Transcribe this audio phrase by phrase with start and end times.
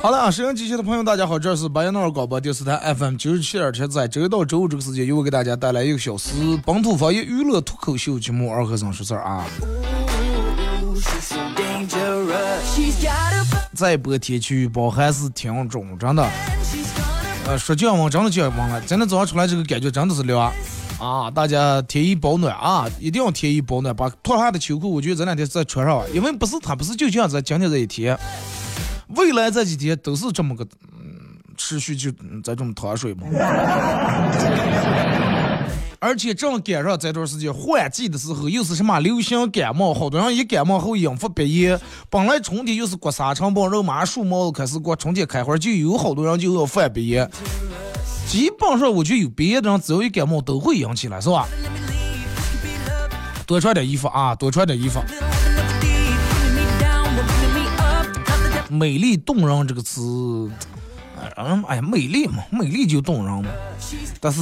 [0.00, 6.30] 好了啊，收音机前的朋友，大家好，这是巴彦淖尔广播电视台 FM 九十七点七，在周一到周五这个时间，又会给大家带来一个小时
[6.64, 9.44] 本土方言娱乐脱口秀节目《二和尚说事儿》啊。
[13.74, 16.24] 这一波天气预报还是挺准，真的。
[17.46, 20.52] 呃，说降温真的降温了，今天早上出来这个感觉真的是凉
[21.00, 21.28] 啊！
[21.28, 28.16] 大家添衣保暖啊，一定要添衣保暖，把脱下的秋裤，我觉得这两天再穿上，因为不是它不是就像在今天这一天。
[29.16, 30.64] 未来这几天都是这么个，
[31.00, 32.10] 嗯，持续就
[32.42, 33.26] 这种脱水嘛。
[36.00, 41.76] 而且正赶上这段时间换季的时候，又是什么流行感冒，好多人一感冒后引发鼻炎。
[42.08, 47.28] 本来春天又是刮沙尘暴，肉麻树毛开始过，春天开花就有好多人就要犯鼻炎。
[48.28, 51.48] 基本上我觉得有鼻炎的人，只要一感冒都会引起来，是吧？
[53.44, 55.00] 多穿点衣服啊，多穿点衣服。
[58.70, 60.50] 美丽动人这个词，
[61.36, 63.50] 嗯，哎呀，美丽嘛，美丽就动人嘛。
[64.20, 64.40] 但是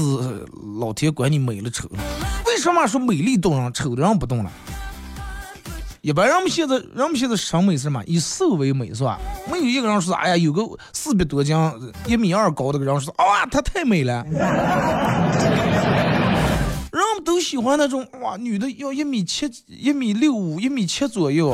[0.80, 1.98] 老天管你美了丑了，
[2.46, 4.50] 为什么说美丽动人，丑的人不动了？
[6.00, 8.02] 一般人们现在，人们现在审美是什么？
[8.06, 9.18] 以瘦为美是吧？
[9.50, 10.62] 没有一个人说，哎呀，有个
[10.92, 11.56] 四百多斤、
[12.06, 14.24] 一米二高的个人说，哇，她太美了。
[16.92, 21.50] 人们都喜欢那种哇，女的要一米七、一米六五、一米七左右，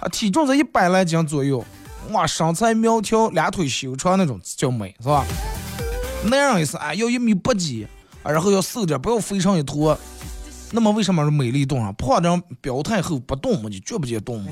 [0.00, 1.64] 啊，体重在一百来斤左右。
[2.12, 5.24] 哇，身材苗条，两腿修长那种叫美，是吧？
[6.24, 7.86] 男人也是，啊，要一米八几，
[8.24, 9.98] 然后要瘦点，不要肥上一坨。
[10.72, 11.94] 那么为什么是美丽动人？
[11.94, 14.50] 胖的人表态后不动嘛，就绝不见动嘛。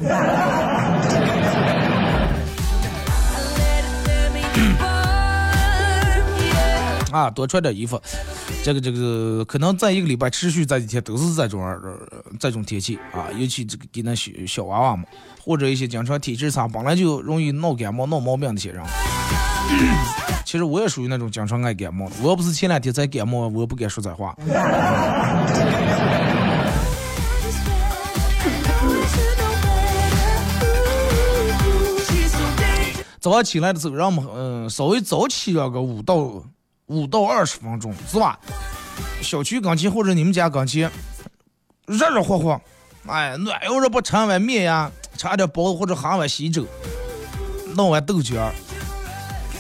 [7.14, 8.00] 啊，多穿点衣服。
[8.64, 11.62] 这个这个可能在一个礼拜持续在几天都是这种
[12.41, 15.04] 这种天气啊，尤其这个给那小小娃娃嘛，
[15.41, 18.82] 或者一些经常体质差，本来就容易闹感冒、闹毛病的些人。
[20.44, 24.36] 其实我也属于那种经常爱感冒的，我要不是前两天才感冒，我不敢说这话。
[33.20, 36.42] 早上起来的时候，让我们嗯稍微早起了个五到。
[36.87, 38.39] 五到二十分钟是吧？
[39.22, 40.91] 小区跟前或者你们家跟前，
[41.87, 42.61] 热热乎乎，
[43.06, 46.67] 哎，暖要是不吃碗面呀，吃点包子或者喝碗稀粥，
[47.75, 48.50] 弄碗豆浆，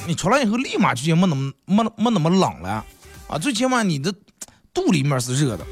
[0.06, 2.84] 你出来以后立马就觉没那么没没那么冷了
[3.26, 3.38] 啊！
[3.38, 4.14] 最起码你的
[4.72, 5.66] 肚里面是热的。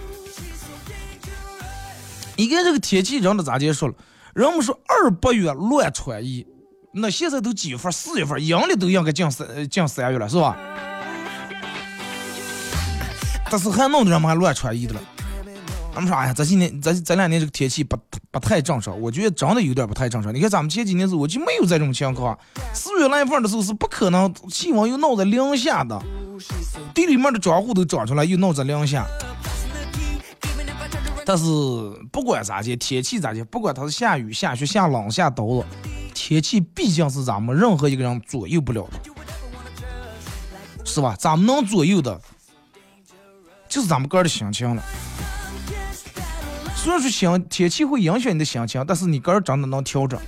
[2.37, 3.95] 你看这个天气，人都咋介说了？
[4.35, 6.47] 人们说二八月乱穿衣，
[6.95, 7.93] 那现在都几月份？
[7.93, 10.57] 四月份，阳历都应该进三进三月了，是吧？
[13.53, 15.01] 但是还弄的人们还乱穿衣的了，
[15.95, 17.95] 俺们说哎呀，这几年这这两年这个天气不
[18.31, 20.35] 不太正常，我觉得真的有点不太正常。
[20.35, 22.39] 你看咱们前几年时候我就没有这种情况，
[22.73, 26.03] 四月来份的时候是不可能气温又闹在零下的，
[26.95, 29.07] 地里面的庄户都长出来又闹在零下。
[31.27, 31.45] 但是
[32.11, 35.65] 不管咋地，天气咋地，不管它是下雨下雪下冷下刀子，
[36.15, 38.99] 天气毕竟是咱们任何一个人左右不了的，
[40.87, 41.15] 是吧？
[41.19, 42.19] 咱们能左右的。
[43.73, 44.83] 就是咱们个人的心情了。
[46.77, 50.21] 虽然说心天气会影响你的心情，但是你个人真的能调整。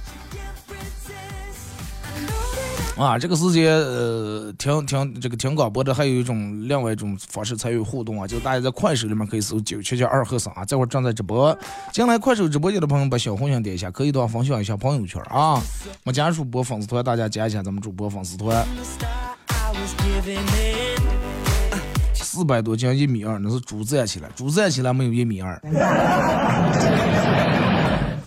[2.96, 11.54] 啊，这个时间呃，听听这个听广播的，还有一种另外一种方式参与互动啊，就大家在快手里面可以搜九七七二和三啊，这会儿正在直播。
[11.92, 15.60] 进来快手直播间的朋友把小红心点一下，可以的话分享一下朋友圈啊。
[16.02, 18.64] 没加主播粉丝团，大家加一下咱们主播粉丝团。
[22.34, 25.56] 四百多斤一米二，那是猪站起来，猪站起来没有一米二。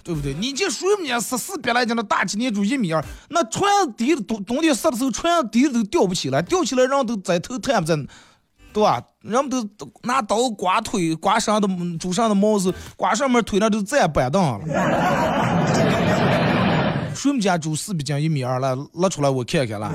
[0.02, 0.34] 对不对？
[0.36, 7.94] 你这水母家十四百来斤的大青年猪一米二，那船底冬冬天湿的时候，船底都吊不起来，吊起来人都在头探不在，
[8.72, 9.04] 对吧？
[9.22, 9.68] 人们都
[10.04, 11.68] 拿刀刮腿，刮上的
[12.00, 14.62] 猪上的毛子刮上面腿那都站板凳了。
[17.14, 19.92] 水母家猪四百斤一米二了，拉出来我看看了。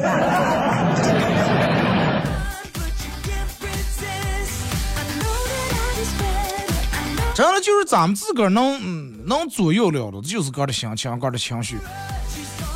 [7.35, 11.79] 真的就是咱们自个儿能能左右了的，就是个的心情，个的情绪。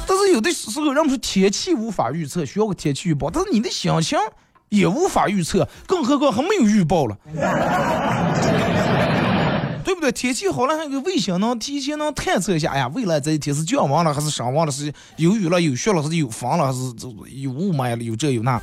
[0.08, 3.29] 但是有的时候，人们说天气无法预测，需要个天气预报。
[3.31, 4.19] 但是你的心情
[4.70, 7.19] 也无法预测，更何况还没有预报了，
[9.85, 10.11] 对不对？
[10.11, 14.73] 天气好了，还有个卫星能提前能探测一下，哎呀，未来这一天是降温了还是升温了？
[14.73, 16.79] 是有雨了、有雪了，还是有风了，还是
[17.43, 18.02] 有雾霾了？
[18.02, 18.59] 有这有那。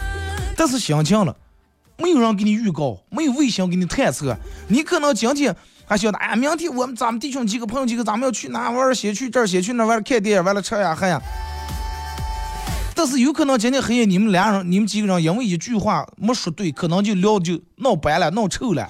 [0.57, 1.36] 但是心情了，
[1.98, 4.36] 没有人给你预告，没有卫星给你探测，
[4.69, 5.56] 你可能今天。
[5.86, 8.94] 还晓得哎呀，明天我们咱们弟兄几个朋友几个，咱们要去哪玩儿？
[8.94, 11.22] 先去这儿，先去那儿，看电影，完了吃呀喝呀。
[12.96, 18.90] 但是有可能今天黑夜你们俩人，你们几个人因为一句话没说对，可能就聊就闹掰了，闹臭了，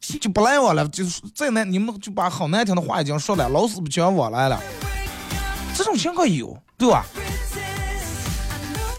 [0.00, 0.88] 就不来我了。
[0.88, 4.60] 就是再难，你们就把好难听的话已经说了，老死不相往来了。
[5.76, 7.04] 这种情况有，对吧？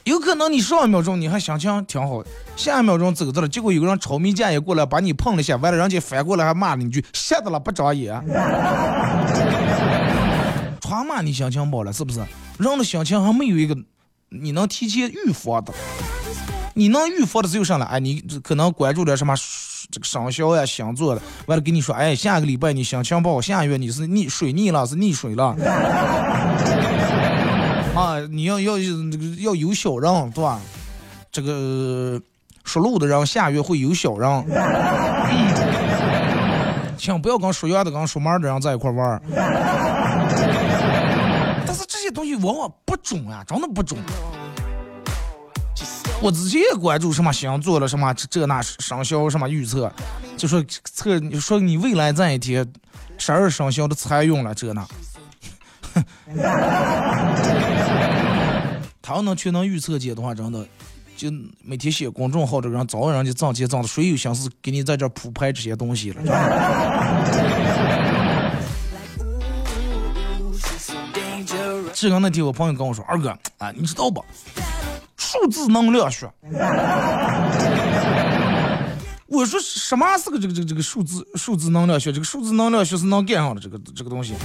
[0.10, 2.24] 有可能你上一秒钟你还心情挺好，
[2.56, 8.20] 下一秒钟走着了，结果有个人炒米架也过来把你碰了一下，完了人家反过来还骂了一句，吓得了不长眼。
[10.82, 12.20] 全骂你心情不好了是不是？
[12.58, 13.78] 人的心情还没有一个
[14.30, 15.72] 你能提前预防的，
[16.74, 19.36] 你能预防的只有上来，哎，你可能关注点什么
[19.92, 25.56] 这个生肖呀、星座的，完了跟你说，哎，下个礼拜你心情不好，下个月你是溺水逆了，是溺水了。
[28.00, 30.58] 啊，你要要这个要有小人，对吧？
[31.30, 32.18] 这个
[32.64, 34.46] 属鹿的人下月会有小人，
[36.98, 39.22] 请 不要跟属羊的、跟属马的人在一块玩儿。
[41.68, 44.00] 但是这些东西往往不准啊，真的不准。
[46.22, 49.92] 我之前也关注什么星座了，什么这那生肖什么预测，
[50.38, 52.66] 就说测你说你未来这一天
[53.18, 54.88] 十二生肖的财运了，这那。
[59.10, 60.64] 他要能全能预测姐的话，真的
[61.18, 61.32] 就
[61.64, 66.22] 每天写公众号这个人，早晚人家挣钱挣的，谁有心思给你在这铺排这些东西了？
[71.92, 74.24] 这个那天我朋友跟我说：“二哥啊，你知道不？
[75.18, 76.32] 数字能量学。”
[79.26, 82.12] 我说：“什么是个这个这个这个数字数字能量学？
[82.12, 84.36] 这个数字能量学是能干上的这个这个东西？”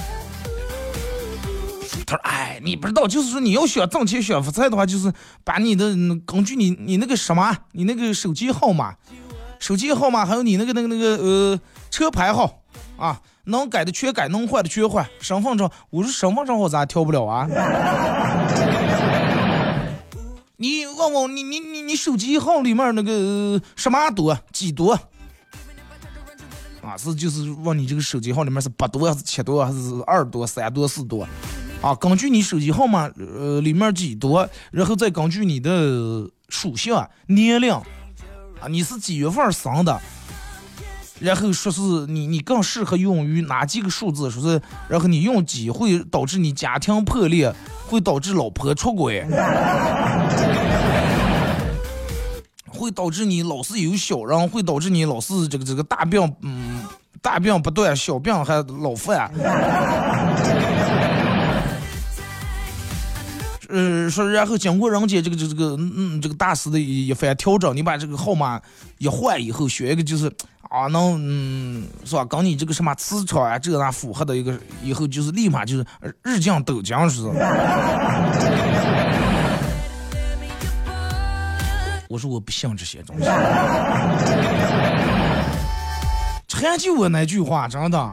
[2.07, 5.13] 他说：“哎，你不知道，就是说你要想挣钱、想发财的话，就是
[5.43, 5.91] 把你的
[6.27, 8.95] 根据你你那个什么，你那个手机号码、
[9.59, 11.61] 手机号码，还有你那个那个那个呃
[11.91, 12.63] 车牌号
[12.97, 15.09] 啊，能改的全改，能换的全换。
[15.21, 17.49] 身份证，我说身份证号咋调不了啊？
[20.57, 24.93] 你问问你你你你手机号里面那个什么多几多？
[26.81, 31.27] 啊，是就是问你这个手机号里面是八多还是七多还是二多三多四多？”
[31.85, 36.97] 啊，根据你手机号码，呃，里面几多，然后再根据你的属性、
[37.27, 37.83] 年龄，啊，
[38.71, 40.01] 你是几月份生的，
[41.21, 47.55] 然后说是你你更适合用于哪几个数字，说是，然后你用几会导致你家庭破裂，
[47.87, 49.23] 会导致老婆出轨，
[52.67, 56.83] 会导致你老是有小人，会导致你老是这个这个大病，嗯，
[57.21, 59.31] 大病不断，小病还老犯。
[63.75, 68.61] 呃，说然后经过人家这个这这个嗯这个大师的一一番调整，你把这个号码
[68.99, 70.31] 一换以后，选一个就是
[70.71, 75.85] 啊能嗯是吧，跟你这个什么磁场啊这那符合的一个，以后就是立马就是
[76.23, 77.31] 日降斗降似的。
[82.09, 83.25] 我说我不信这些东西，
[86.49, 88.13] 还就我那句话，真的。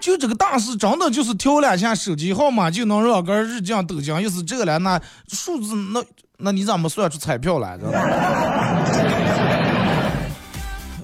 [0.00, 6.02] 就这个大师真的就是调两下手机号码就能让个日降斗降，又是这个了，那数字那
[6.38, 7.84] 那你怎么算出彩票来 着？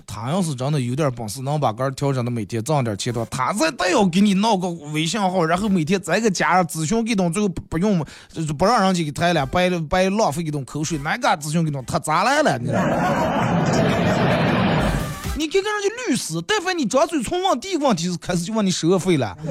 [0.07, 7.99] 他要是真的有点本事，能把个调整的每天挣点钱的话，他再再要给你闹个微信号，然后每天再给加上咨询给东，最后不用
[8.57, 12.57] 不让人家给抬了，白白浪费一顿口水，哪个咨询给东，他咋来了？
[12.59, 12.81] 你知道？
[15.45, 19.37] 你看看人家律师，但凡你张嘴从问，第一个问题是开始就问你收费了。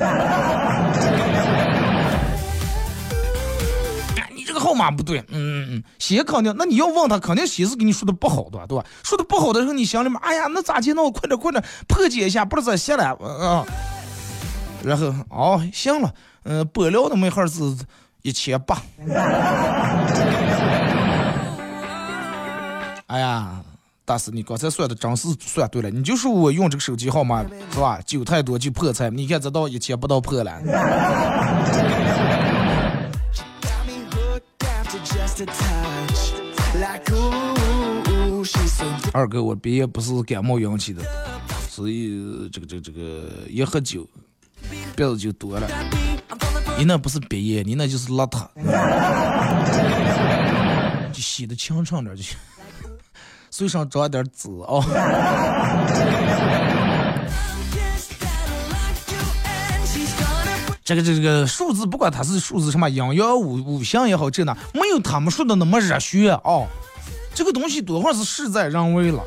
[4.33, 8.83] 你这个号码不对，嗯嗯嗯，先肯定，那你要问他，肯定先是给你说的不好的，对吧？
[9.03, 10.93] 说的不好的时候，你想里面，哎呀，那咋接？
[10.93, 13.63] 那我快点快点破解一下，不知道咋写了，嗯。
[14.83, 16.11] 然后哦，行了，
[16.45, 17.61] 嗯，玻璃的门号是
[18.23, 18.81] 一千八。
[23.05, 23.61] 哎呀，
[24.05, 27.41] 大师，你刚才算的真是算对了，你就说我用这个手机号码
[27.71, 28.01] 是吧？
[28.05, 30.51] 酒太多就破财，你看这到一千不到破了。
[39.13, 41.01] 二哥，我鼻炎不是感冒引起的，
[41.69, 44.05] 所以这个这个这个一喝酒
[44.69, 45.65] 鼻子就多了。
[46.77, 48.45] 你那不是鼻炎，你那就是邋遢，
[51.13, 52.35] 就洗的清爽点就行。
[53.55, 54.81] 嘴上长点痣啊！
[60.83, 66.65] 这个这个数字，不管它是数字什么阴阳五五行也好，这那没有他们说的那么热血啊。
[67.35, 69.23] 这个东西多会是事在人为了。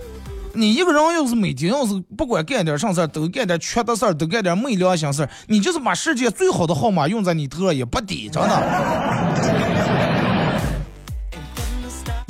[0.54, 9.75] 你一个人要是每天要是不管干点啥事儿，都干点缺德事儿，都干点没良心事儿，你就是把世界最好的号码用在你头上也不抵，真的。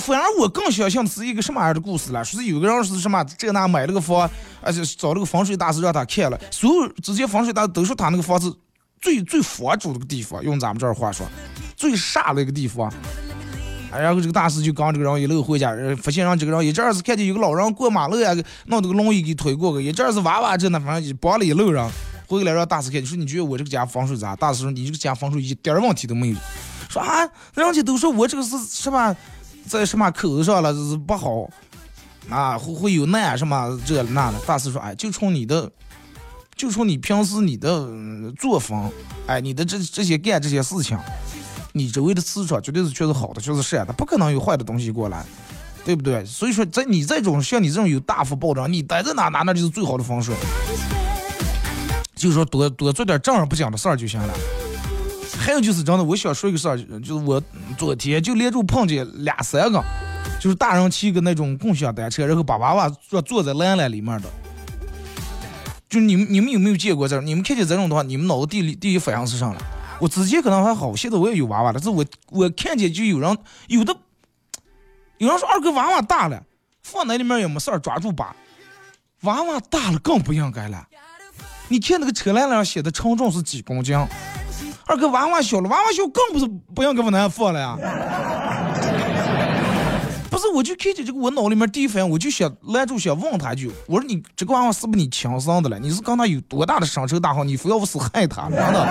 [0.07, 2.25] 反而我更相信是一个什么样的故事了？
[2.25, 8.57] 说是有个人是什么这那买了个房，而且找了个风水大师让他看了，所有这些风水大师都说他那个房子
[9.01, 11.27] 最最佛主那个地方，用咱们这儿话说，
[11.77, 12.89] 最煞的一个地方。
[13.91, 18.33] 然后这个大师就刚这个人一路回家，发现让这个人一阵是看见有个老人过马路呀，
[18.67, 21.85] 弄这个轮椅给推过去，一阵是哇哇这那，反正就帮了一路人。
[22.29, 24.37] 回来让大师看，你说你觉得我这个家风水咋？
[24.37, 26.37] 大师说你这个家风水一点问题都没有。
[26.89, 27.21] 说啊，
[27.55, 29.15] 人家都说我这个是是吧，
[29.69, 31.49] 在什么口子上了是不好，
[32.31, 34.39] 啊会会有难什么这那的。
[34.47, 35.71] 大师说，哎，就冲你的，
[36.55, 37.89] 就冲你平时你的
[38.39, 38.91] 作风，
[39.27, 40.99] 哎，你的这这些干这些事情。
[41.73, 45.23] 你周围的磁场绝对是确实好的，确实善的，不可能有坏的东西过来，
[45.85, 46.25] 对不对？
[46.25, 50.33] 所以说，在你这种像你这种有大幅暴涨，你待在哪哪那就是最好的方式。
[52.15, 54.35] 就说多多做点正儿不讲的事儿就行了。
[55.39, 57.41] 还有就是真的，我想说一个事儿，就是我
[57.79, 59.83] 昨天就连着碰见俩三个，
[60.41, 64.29] 就是大人骑个那种共享单车，然后把娃娃坐坐在栏栏里面的。
[65.89, 67.25] 就你们你们有没有见过这种？
[67.25, 69.63] 你们看见这种的话，你们脑子第一第一反应是啥了？
[70.01, 71.75] 我之前可能还好，现在我也有娃娃了。
[71.75, 73.39] 但是我我看见就有人
[73.69, 73.97] 有的，
[75.19, 76.43] 有人说二哥娃娃大了，
[76.83, 78.35] 放那里面也没事儿，抓住把。
[79.23, 80.87] 娃娃大了更不应该了。
[81.69, 83.97] 你看那个车篮上写的称重是几公斤，
[84.89, 87.77] 二哥娃娃小了，娃娃小更不是不应该往那放了呀。
[90.31, 95.79] 不是，我就看见这个，我脑里面第一反应，我就想拦住，想问他一句：我说你这个娃娃是不是你亲生的了？
[95.79, 97.49] 你是跟他有多大的深仇大恨？
[97.49, 98.87] 你非要不是害他，真的，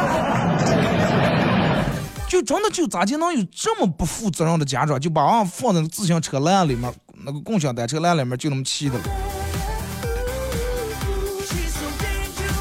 [2.28, 9.04] 就真的就咋就能有这么不负责任的家长，就把娃娃放在自行车栏里面，那个共享单车栏里面就那么骑的了？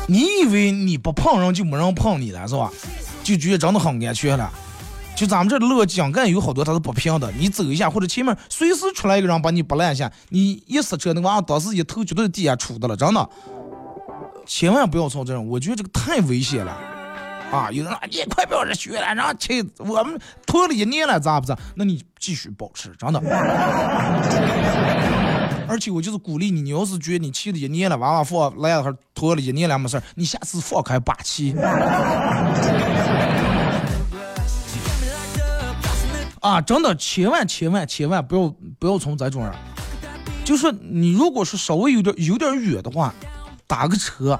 [0.07, 2.71] 你以为你不碰人就没人碰你了是吧？
[3.25, 4.49] 就觉得真的很安全了？
[5.17, 13.29] 就咱们这的路，井盖有好多它是不平的，你走一下或者前面随时出来一个人把你拨烂下，你一刹车，那娃当时一头绝对是地下出的了，真的，
[14.45, 16.77] 千万不要从这种，我觉得这个太危险了，
[17.53, 21.57] 啊，有人说你快不要这学了，然后亲，我们拖了一年了，咋不咋？
[21.77, 23.21] 那你继续保持，真的。
[25.67, 31.55] 而且我就是鼓励你，你要是觉得你骑了一年了，娃娃放来了拖了一年了没事你下次放开霸气。
[36.45, 39.55] 啊，真的，千万千万千万不要不要从这种人，
[40.45, 43.15] 就说你如果是稍微有点有点远的话，
[43.67, 44.39] 打个车，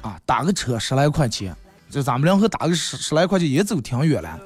[0.00, 1.52] 啊，打个车十来块钱，
[1.90, 4.38] 就咱们两个打个十十来块钱也走挺远了，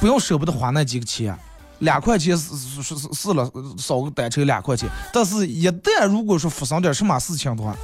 [0.00, 1.38] 不要舍不得花那几个钱，
[1.78, 3.48] 两块钱是是是是了，
[3.78, 7.76] 少个单车两块钱，但是一旦如果说发生点什么事情的话，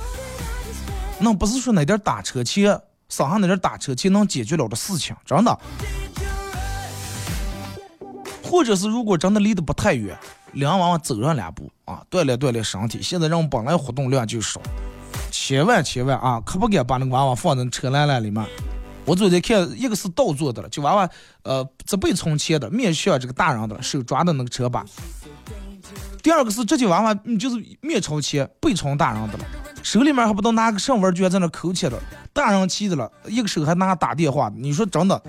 [1.21, 5.57] 那不是说那点打车钱，省下那点打车钱能解决了的事情，真的。
[8.49, 10.17] 或者是如果真的离得不太远，
[10.53, 13.03] 两娃娃走上两步啊，锻炼锻炼身体。
[13.03, 14.61] 现在人本来活动量就少，
[15.31, 18.45] 千万千万啊，可不敢把那个娃娃放在车篮篮里面。
[19.05, 21.09] 我昨天看一个是倒坐的了，就娃娃
[21.43, 24.85] 呃这背从前的，面向这个大人的，手抓的那个车把。
[26.23, 29.45] 第二个是这些娃娃，你就是面朝前背朝大人的了，
[29.83, 31.99] 手里面还不都拿个什么玩具在那抠切的，
[32.35, 34.53] 大人气的了，一个手还拿打电话。
[34.55, 35.23] 你说真的？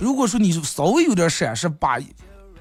[0.00, 1.98] 如果说你稍微有点闪失，把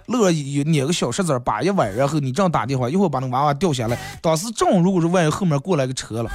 [0.08, 6.30] 乐有捏个小石子儿把一崴，然后你这样打电话，一会儿把那娃娃掉下来，当时正如果是万一后面过来个车了，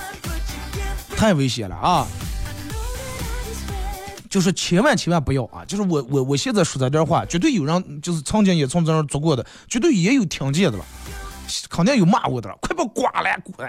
[1.17, 2.07] 太危险了啊！
[4.31, 5.65] 就是千万千万不要啊！
[5.67, 10.85] 就是我我我现在说这点话，绝对有人就是曾经也从这儿做过的，绝对也有听见的了。
[11.69, 13.69] 肯定有骂我的，快把刮来滚！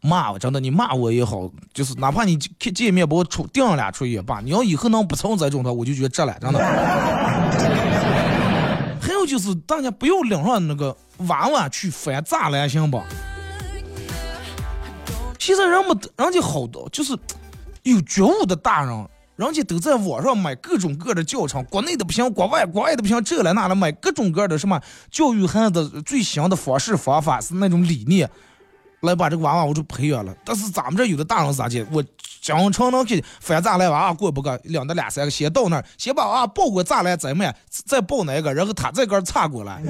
[0.00, 6.58] 骂我真的，你骂我也好，就是哪怕你见见面把我出顶俩出也罢，你要以后能不存在这种的，我就觉得值了，真的。
[9.00, 10.94] 还有就是大家不要领上那个
[11.28, 13.02] 娃娃去翻栅栏，行不？
[15.38, 17.16] 现在人们人家好多就是
[17.82, 19.08] 有觉悟的大人。
[19.36, 28.28] 人家都在网上买各种各的教程，国内的不行，国外国外的不行，这来那来买各种各的什么教育孩子最新的方式方法是那种理念，
[29.00, 30.34] 来把这个娃娃我就培养了。
[30.44, 31.86] 但是咱们这有的大人咋的？
[31.90, 32.02] 我
[32.40, 39.82] 经常能给翻栅栏娃娃过不个两到两三个，先到那儿先把娃娃抱过栅栏再买，再抱哪个，然后他再个插过来。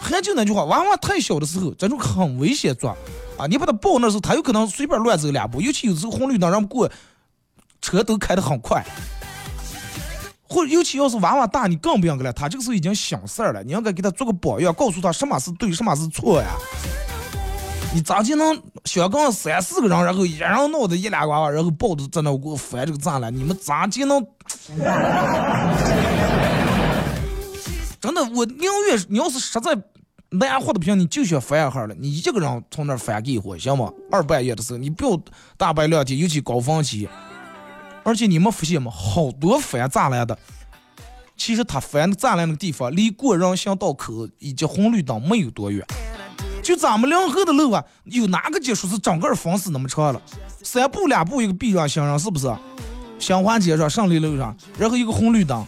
[0.00, 2.96] 还就那句话，娃娃太小的时候，这种很危险做。
[3.38, 3.46] 啊！
[3.48, 6.90] 你把他抱那时候，他有可能随便乱走两步，尤其有时候红绿灯，让过，
[7.80, 8.84] 车都开得很快。
[10.50, 12.32] 或尤其要是娃娃大，你更不应该了。
[12.32, 16.48] 他这个时候已经想事儿了，你应该给他做个榜样，告诉他什么是对，什么是错呀。
[17.94, 23.34] 你咋就能小刚三四个人，然后一人闹的一俩娃娃，然后抱着在那给我翻这个栅栏？
[23.34, 24.26] 你们咋就能？
[28.00, 29.70] 真的，我宁愿你要是实在。
[30.32, 31.94] 难活的不行，你就选翻一下了。
[31.98, 33.92] 你一个人从那翻给我，行吗？
[34.12, 35.20] 二半夜的时候，你不要
[35.56, 37.08] 大白两天，尤其高峰期。
[38.02, 38.90] 而且你们发现吗？
[38.90, 40.38] 好多翻栅栏的，
[41.36, 45.84] 其实他翻栅栏那个地方离过人行道口以及红绿灯没有多远。
[46.62, 50.20] 就咱们临河的路啊，有哪个街说是整个封死那么长了？
[50.62, 52.54] 三步两步一个避让行人，是不是？
[53.18, 55.64] 新华街上胜利路上，然后一个红绿灯。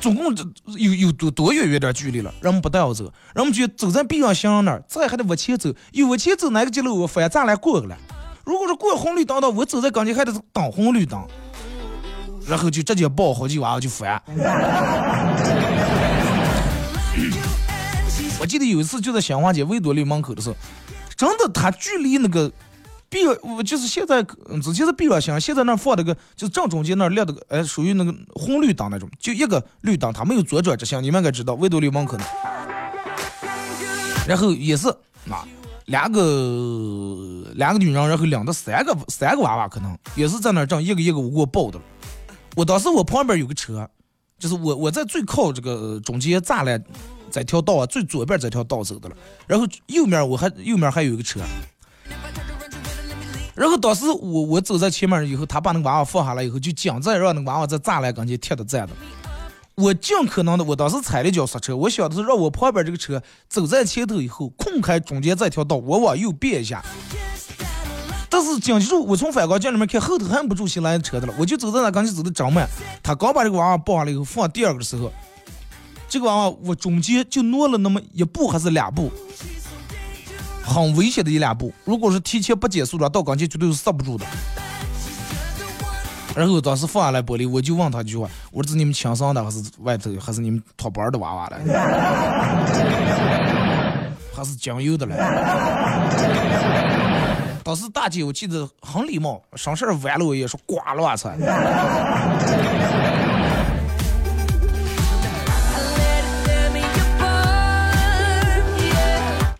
[0.00, 0.44] 总共这
[0.78, 3.04] 有有多多远有点距离了，人们不带我走，
[3.34, 7.96] 人们就走在避让行人那儿，再还得往前走，又往前走哪个街路我翻栅栏过去了。
[8.44, 11.26] 如果是过红绿灯的，我走在跟前还得等红绿灯，
[12.46, 14.22] 然后就直接抱好几娃娃就翻。
[18.40, 20.56] 我记得有一次就在新华街维多利门口的时候，
[21.16, 22.50] 真的它距离那个。
[23.12, 32.24] 避我就是现在，之前是避让行，现在那放那个就是正中间那亮的个，哎，属于那个红绿灯那种，就一个绿灯，它没有左转直行，你们应该知道，维多利门口的。
[34.26, 34.88] 然后也是
[35.28, 35.46] 啊，
[35.86, 41.80] 两个两个女人，然后领着三个三个娃娃，可能也是在那正一个一个我给我抱的。
[42.56, 43.88] 我当时我旁边有个车，
[44.38, 46.82] 就是我我在最靠这个中间栅栏
[47.30, 49.16] 这条道啊最左边这条道走的了，
[49.46, 51.40] 然后右面我还右面还有一个车。
[53.54, 58.94] 然后当时我我走在前面以后，他把那娃娃放下来以后，就讲在让那娃娃在栅栏跟前贴着站着。
[59.74, 66.84] 我尽可能的，我当时踩了一脚刹车，我想的是让我旁边这个车走在前头以后，空开中间这条道，我往右变一下。
[68.28, 72.68] 但是紧接着我从反光镜里面看，后头还不住新来的车的了，我就走在那跟前走的正慢。
[73.02, 75.12] 他刚把这个娃娃抱下来以后，放第二个时候，
[76.08, 79.10] 这个娃娃我中间就挪了那么一步还是两步。
[80.64, 84.24] 很危险的一两步，如果是提前不减速的话，到跟前绝对是刹不住的。
[86.34, 91.58] 然后当时放下来玻璃，我就问他一句话：“我说是你们亲生的，还是外头，还是你们托班的娃娃了？
[94.34, 95.14] 还是酱油的了？”
[97.62, 101.30] 当时大姐我记得很礼貌，上事完了我也说挂了我操。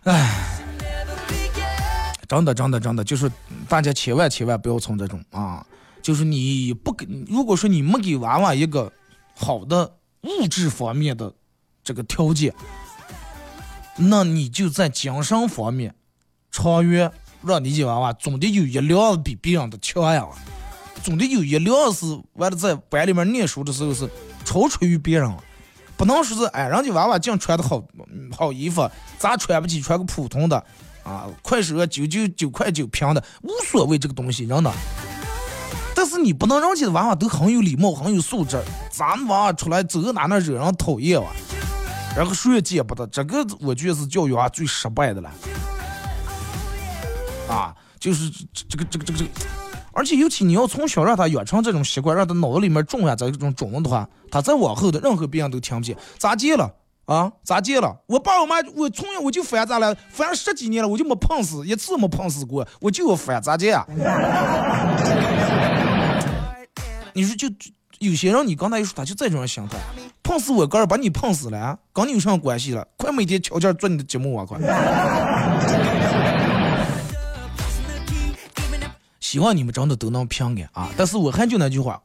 [0.05, 0.39] 哎。
[2.27, 3.31] 真的，真的，真的，就是
[3.69, 5.63] 大家千万千万不要从这种啊，
[6.03, 8.91] 就是你不给，如果说你没给娃娃一个
[9.35, 11.33] 好的物质方面的
[11.83, 12.53] 这个条件，
[13.95, 15.95] 那你就在精神方面，
[16.51, 17.11] 长远
[17.41, 20.27] 让你家娃娃总得有一辆比别人的强呀，
[21.01, 24.09] 总得有一辆是完了在班里面念书的时候是
[24.43, 25.33] 超出于别人，
[25.95, 27.81] 不能说是哎，人家娃娃净穿的好
[28.37, 30.63] 好衣服，咱穿不起，穿个普通的。
[31.03, 34.71] 啊，快手九九九块九平的无所谓，这个东西真的。
[36.03, 38.61] 但是你不能让家的娃娃都很有礼貌、很有素质。
[38.91, 41.27] 咱娃娃出来走哪哪惹人讨厌啊，
[42.13, 43.07] 然后谁也见不得。
[43.07, 45.31] 这个我觉得是教育娃最失败的了。
[47.47, 49.31] 啊，就是这个这个这个这个，
[49.93, 55.95] 而且尤其你要从小让他养成这种习惯，让他脑子里面种下这种种子的话，他再往后的任何别人都听不见。
[56.17, 56.69] 咋接了？
[57.05, 57.95] 啊，咋接了？
[58.07, 59.95] 我爸我妈，我从小我就烦咋了？
[60.11, 63.87] 烦十几年了，我就没碰死一次，没碰死过，我就要烦咋接啊？
[67.13, 67.47] 你说就
[67.99, 69.77] 有些人，你刚才一说，他就这种心态，
[70.23, 72.87] 碰死我哥儿，把你碰死了，跟你有什么关系了？
[72.97, 74.59] 快每天悄悄做你的节目啊，快！
[79.19, 80.89] 希望你们真的都能平安啊！
[80.97, 82.01] 但是我还就那句话，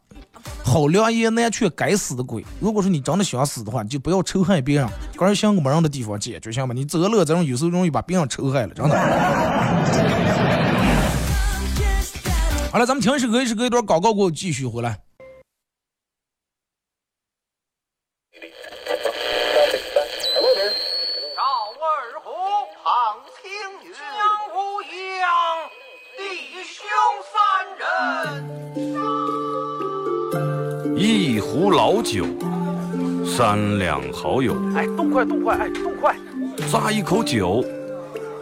[0.62, 2.44] 好良言难劝，该死的鬼！
[2.60, 6.74] 如果说你真的想死的话，你就不要仇恨别人，个人想个没人的地方解决，行吧？
[6.74, 10.57] 你这乐这种有时候容易把别人仇恨了，真的。
[12.70, 15.00] 好了，咱们停一首歌，一首歌一段广告过后继续回来。
[30.94, 32.26] 一壶老酒，
[33.24, 34.54] 三两好友。
[34.76, 36.14] 哎，动快动快，哎，动快！
[36.70, 37.64] 咂一口酒，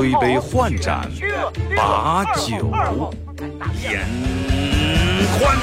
[0.00, 1.06] 推杯换盏，
[1.76, 2.72] 把酒。
[3.82, 4.00] 言
[5.34, 5.54] 欢。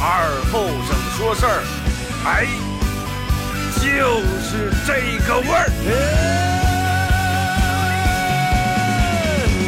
[0.00, 0.08] 二
[0.50, 0.54] 后
[0.86, 1.60] 生说事儿，
[2.24, 2.46] 哎，
[3.76, 3.82] 就
[4.40, 4.88] 是这
[5.28, 5.68] 个味儿。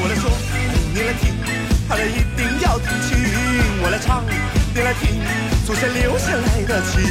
[0.01, 0.33] 我来说，
[0.95, 1.37] 你来听，
[1.87, 3.19] 他们一定要听清。
[3.83, 4.25] 我来唱，
[4.75, 5.21] 你来听。
[5.67, 7.03] 祖先留下来的情，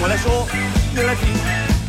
[0.00, 0.46] 我来说，
[0.94, 1.32] 你来听，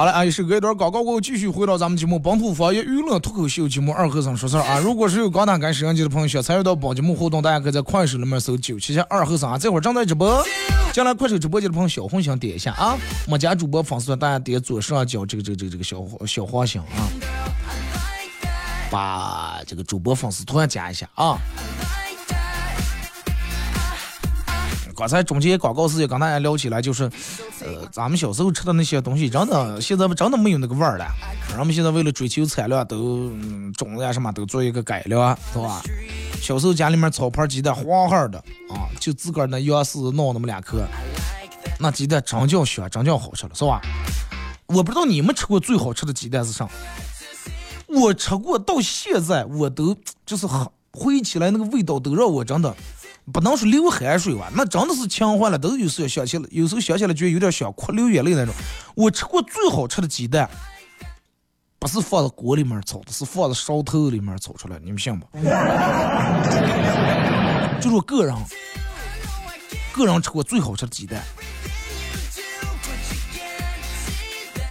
[0.00, 4.78] 好了啊，也是隔一段广告过后，继续回到咱们节目《本土方言娱乐脱口秀节目二和尚说事儿》啊。
[4.78, 10.42] 如果是有刚打开摄像机的朋友，想参与到本节目互动，大家可以在快手里面搜九七七二和尚啊，这会儿正在直播。
[10.94, 12.96] 进来快手直播间的朋友，小红心点一下啊。
[13.28, 17.04] 没加主播粉丝团，大家点左上角这个这个这个这个小小黄心啊，
[18.90, 21.36] 把这个主播粉丝团加一下啊。
[25.00, 27.04] 刚才中间广告时间跟大家聊起来，就是，
[27.64, 31.06] 呃，咱们小时候吃的那些东西，真的现在真的没有那个味儿了。
[31.56, 33.30] 人们现在为了追求产量，都
[33.78, 35.80] 种子呀什么都做一个改良，是吧？
[36.42, 40.86] 小时候家里面炒盘鸡蛋黄黄的啊，就自个儿那钥匙弄那么两颗，
[41.78, 43.80] 那鸡蛋真叫香，真叫好吃了，是吧？
[44.66, 46.68] 我不知道你们吃过最好吃的鸡蛋是啥？
[47.86, 50.46] 我吃过，到现在我都就是
[50.92, 52.76] 回忆起来那个味道，都让我真的。
[53.32, 58.54] 不能说流汗水吧，那真的是呛坏了，都有时候想起来，有时候想起来觉得有点想哭流眼泪那种。
[58.94, 60.48] 我吃过最好吃的鸡蛋，
[61.78, 65.26] 不是放在锅里面炒的，是放在烧头里面炒出来，你们信不？
[67.80, 68.34] 就是我个人，
[69.92, 71.22] 个人吃过最好吃的鸡蛋，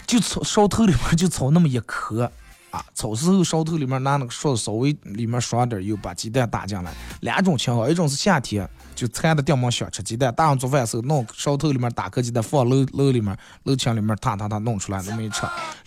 [0.06, 2.32] 就炒烧头里面就炒那么一颗。
[2.72, 6.94] 啊，炒时候烧头里面拿那个勺子稍微里面刷点油，把鸡蛋打进来。
[7.22, 15.42] 两种情况，一种是夏天就馋的掉毛想吃鸡蛋，大人做饭时候弄烧头里面打颗鸡蛋放漏漏里面漏墙里面，踏踏踏弄出来那么一吃。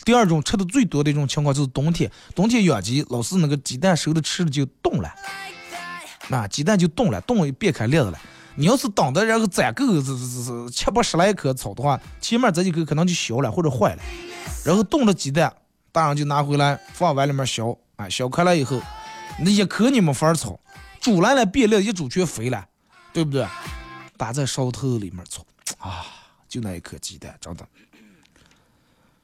[0.05, 5.09] 第二种吃的最多的一种情况就是冬天，冬天养鸡老是那个鸡蛋熟的吃的就冻了，
[6.29, 8.19] 那鸡蛋就冻了，冻一变开裂了。
[8.57, 14.03] 你要是等的然后攒够是是是七八十来颗炒的话，前面这几颗可能就小了或者坏了，
[14.65, 15.53] 然后冻了鸡蛋。
[15.93, 18.81] 大人就拿回来放碗里面削，哎，削开了以后，
[19.39, 20.59] 那一颗你没法炒，
[21.01, 22.65] 煮烂了变裂，一煮全飞了，
[23.13, 23.47] 对不对？
[24.17, 25.45] 打在烧头里面炒，
[25.77, 26.07] 啊，
[26.49, 27.67] 就那一颗鸡蛋，真的。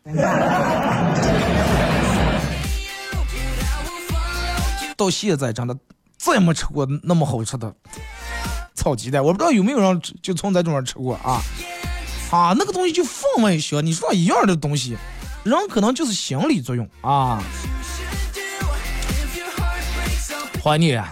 [4.94, 5.76] 到现在真的
[6.16, 7.74] 再没吃过那么好吃的
[8.74, 11.40] 炒鸡蛋，我不知道有没有人就从咱这边吃过啊？
[12.31, 14.98] 啊，那个东西就氛围香，你说一样的东西。
[15.44, 17.42] 人可能就是心理作用啊，
[20.62, 21.03] 怀念，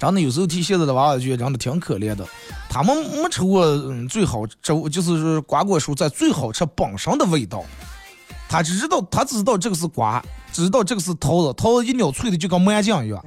[0.00, 2.26] 真的有时候替现在的娃娃觉得真的挺可怜的。
[2.68, 4.54] 他们没吃过嗯最好吃，
[4.90, 7.64] 就是瓜果蔬菜最好吃本身的味道。
[8.48, 13.24] 他只知道他只知道这个是瓜，只知道这个是桃子，桃子一咬脆的就跟麻酱一样。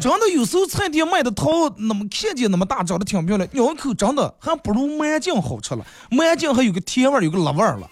[0.00, 5.84] 真的有时候菜店卖的桃那么看见那么大，长得挺漂亮，咬一口真的还不如麻酱好吃了。
[6.10, 7.86] 麻酱还有个甜味儿，有个辣味儿了。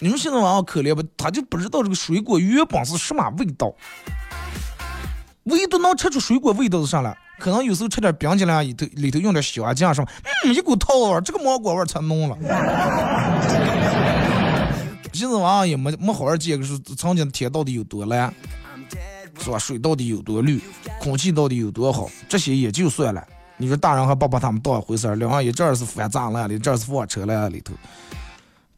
[0.00, 1.02] 你们现在娃娃可怜吧？
[1.16, 3.74] 他就不知道这个水果原本是什么味道，
[5.44, 7.14] 唯独能吃出水果味道是啥了？
[7.38, 10.08] 可能有时候吃点冰激凌里头里头用点香酱什么，
[10.44, 12.38] 嗯，一股桃味儿，这个芒果味儿才浓了。
[15.12, 18.32] 现在娃也没没好好见个是曾经的甜到底有多蓝，
[19.40, 19.58] 是吧？
[19.58, 20.60] 水到底有多绿，
[21.00, 23.26] 空气到底有多好，这些也就算了。
[23.56, 25.14] 你说大人还不把他们当回事儿？
[25.14, 27.72] 另外一这儿是翻栅栏里，这儿是放车了里头，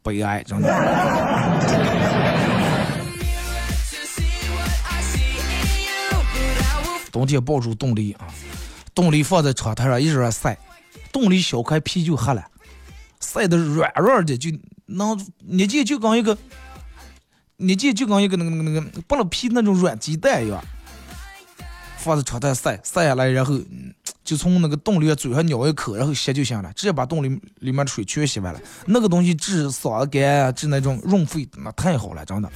[0.03, 0.69] 悲哀，真的。
[7.11, 8.27] 冬天抱住冻梨啊，
[8.95, 10.59] 冻梨放在窗台上一直在晒，
[11.11, 12.45] 冻梨削开皮就黑了，
[13.21, 14.51] 晒得软软的，就
[14.85, 16.37] 能你见就跟一个，
[17.59, 20.63] 你这就跟一个那个那个那个剥了皮那种软鸡蛋一样，
[21.97, 27.29] 放在窗台晒晒下来，然后嗯就从那个洞里嘴上咬一口，然后吸就行了，直接把洞里
[27.61, 28.61] 里面的水全吸完了。
[28.87, 32.51] 那个东西治嗓子干啊，治那种润肺，那太好了，真的。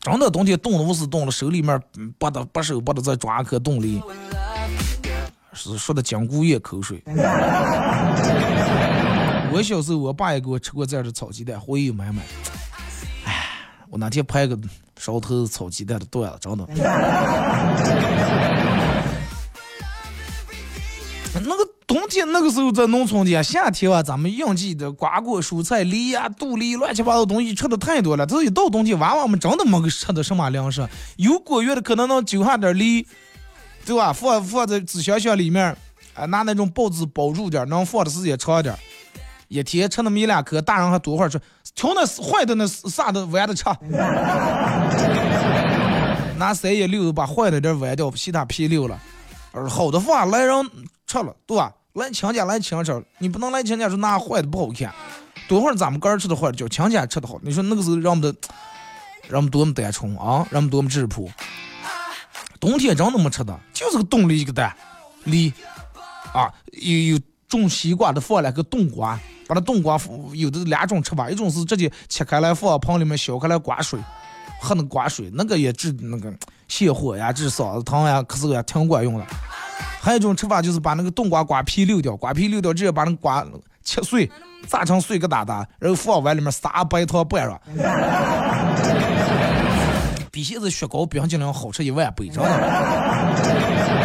[0.00, 4.00] 真的冬天冻的不是冻了，手里面嗯不得不手不得再抓颗冻梨，
[5.52, 7.02] 是说的筋骨咽口水。
[9.52, 12.24] 我小时候，我爸也给我吃过这样的炒鸡蛋，回忆满满。
[13.96, 14.58] 哪天拍个
[14.98, 16.66] 烧头炒鸡蛋的段子，真的。
[21.44, 28.24] 那个冬天那个时候在农村的，夏天啊，咱们应季的瓜果蔬菜、梨呀、杜梨，乱七八糟东西吃的太多了。
[28.24, 33.06] 这一到冬天，娃娃们真的没个吃的什么粮食，有果园的可能能揪下点梨，
[33.84, 34.14] 对吧？
[34.14, 35.76] 放放在纸箱箱里面，
[36.14, 38.74] 啊，拿那种报纸包住点，能放的时间长点。
[39.48, 41.38] 一天吃那么一两颗，大人还多会儿吃，
[41.76, 43.64] 瞧那坏的那啥的玩的吃，
[46.38, 48.98] 拿三叶六把坏的点剜掉，其他皮溜了。
[49.52, 50.70] 而好的话来人
[51.06, 51.70] 吃了，对吧？
[51.92, 54.92] 来亲家来亲吃，你不能来亲家说那坏的不好看。
[55.48, 57.38] 多会儿咱们个儿吃的坏的，叫亲家吃的好。
[57.42, 58.34] 你说那个时候让我们的，
[59.28, 61.30] 让我们多么单纯啊，让我们多么质朴。
[62.58, 64.74] 冬天真的没吃的，就是个冻梨一个蛋，
[65.24, 65.52] 梨
[66.32, 69.98] 啊，有有种西瓜的放两个冬瓜，把那冬瓜
[70.34, 73.98] 有的两种吃法，一种是直接切开来放盆里面削开来刮水，
[74.60, 76.32] 喝那刮水，那个也治那个
[76.68, 79.26] 泻火呀、治嗓子疼呀、咳嗽呀，挺管用的。
[80.00, 83.44] 还有一种吃法就是把那个冬瓜瓜皮溜掉，瓜皮溜掉，直接把那个瓜
[83.82, 84.30] 切碎，
[84.68, 87.60] 炸成碎疙瘩瘩，然后放碗里面撒白糖拌上，
[90.30, 93.95] 比现在雪糕冰激凌好吃一万倍，真的。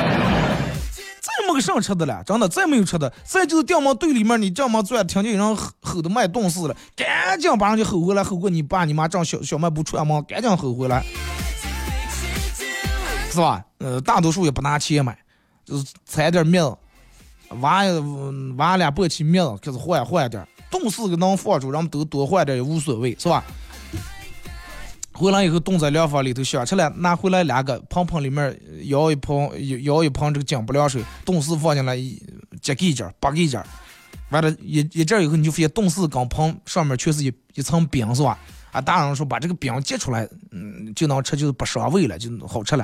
[1.61, 3.13] 上车的了，真的再没有吃的。
[3.23, 11.05] 再就是电门队里面，你这么转，听见有人吼吼的卖冻死了，赶紧把人家吼回来，吼过你爸你妈正小小卖部串门，赶紧吼回来，
[13.31, 13.63] 是吧？
[13.77, 15.17] 呃，大多数也不拿钱买。
[15.63, 16.75] 就是掺点面子，
[17.61, 17.83] 娃
[18.57, 23.43] 娃俩簸起面，开始换换点，冻死个能放住，人们都多换点也无所谓，是吧？
[25.21, 29.51] 回来以后冻在凉房里头，想吃了拿回来两个盆盆里面舀一盆
[29.83, 32.19] 舀一盆这个姜不凉水，冻死放进来一
[32.59, 33.63] 几给件八给件，
[34.31, 38.35] 完了，一一阵以后你就发现冻死跟盆上面全是一一层冰，是吧？
[38.71, 42.83] 啊，大人说把这个冰结出来，嗯，就能吃，就是不伤胃了，就好吃了。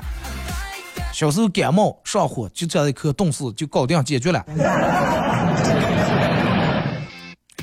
[1.11, 4.45] 小时候感冒上火，就这样一颗冻死就搞定解决了，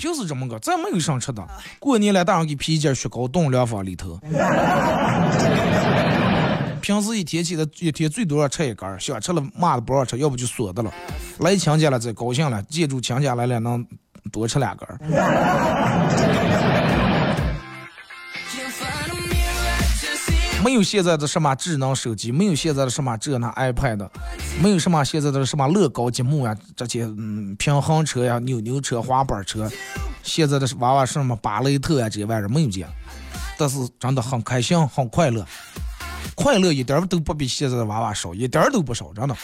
[0.01, 1.43] 就是这么个，再没有上吃的。
[1.79, 4.19] 过年了，大人给皮一件雪糕冻凉房里头。
[6.81, 10.93] 平时一天起来一天最多要吃一根，想吃了骂的不让吃，要不就锁的了。
[11.39, 13.87] 来亲家了再高兴了，记住亲家来了能
[14.31, 14.87] 多吃两根。
[20.65, 24.09] 没有现在的什么智能手机，没有现在的什么这那 iPad，
[24.63, 29.71] 没有什么现在的什么乐高积木呀，这些嗯平衡车呀、扭扭车、滑板车，
[30.23, 32.89] 现在的娃娃什么芭蕾特呀这些玩意儿没有见，
[33.59, 35.47] 但是真的很开心、很快乐，
[36.35, 39.37] 快乐一点都不比现在的娃娃少，一点都不少，真的。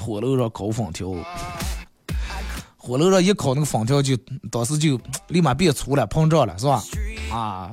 [0.00, 1.08] 火炉上烤粉条。
[2.84, 4.16] 火炉上一烤那个粉条，就
[4.50, 6.82] 当时就立马变粗了，膨胀了，是吧？
[7.30, 7.70] 啊，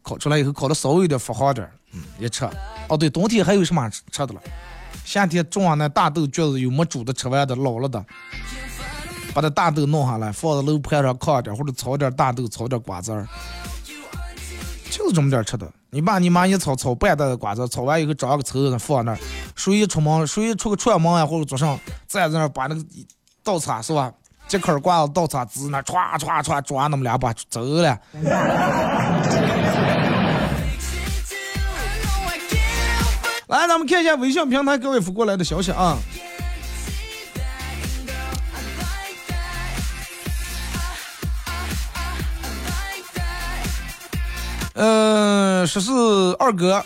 [0.00, 2.48] 烤出来以后烤的稍微有点发黄点，嗯，一吃。
[2.88, 4.40] 哦，对，冬天还有什么吃的了？
[5.04, 8.04] 夏天种上那大豆，觉得有没煮的、吃完的、老了的，
[9.34, 13.26] 把那大豆弄下来，放在楼盘上烤点，或者炒点大豆，炒点瓜子儿，
[14.88, 15.68] 就是这么点吃的。
[15.90, 19.18] 你爸你妈一炒炒半袋的瓜子，炒完以后找个抽子放那儿，
[19.56, 22.84] 谁一出门，谁一出个串门啊，或者桌上站在那儿把那个
[23.42, 24.12] 倒茶，是吧？
[24.46, 27.98] 这块挂子倒茶子那歘歘歘抓那么两把走了。
[33.46, 35.98] 来，咱们看一下微信平台各位发过来的消息啊。
[44.76, 45.92] 嗯，说是
[46.36, 46.84] 二哥，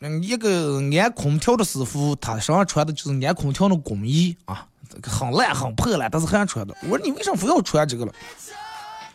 [0.00, 4.66] 嗯，一个安空调的师傅，他身上穿的就是安空调的工衣啊，
[5.02, 6.74] 很烂很破烂，但是还穿的。
[6.82, 8.12] 我说你为什么非要穿这个了？